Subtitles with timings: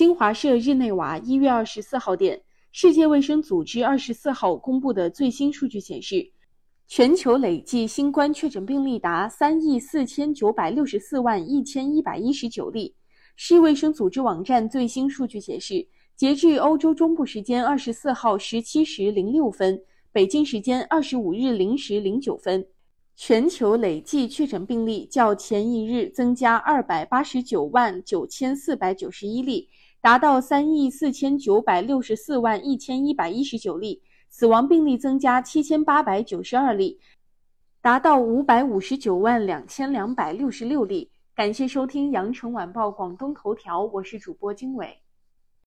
[0.00, 2.40] 新华社日内瓦一月二十四号电，
[2.72, 6.26] 世界卫生组织二十四号公布的最新数据显示，
[6.88, 12.94] 全球累计新冠确诊病例达三亿四千九百六十四万一千一百一十九例。
[13.36, 15.86] 世卫生组织网站最新数据显示，
[16.16, 19.78] 截至欧洲中部时间二十四号十七时零六分，
[20.12, 22.66] 北京时间二十五日零时零九分，
[23.16, 29.68] 全球累计确诊病例较前一日增加二百八十九万九千四百九十一例。
[30.02, 36.98] 达到三亿四千九百六十四万一千一百一十九例，死亡病例增加七千八百九十二例，
[37.82, 41.10] 达到五百五十九万两千两百六十六例。
[41.34, 45.02] 感谢收听羊城晚报广东头条，我是主播经纬。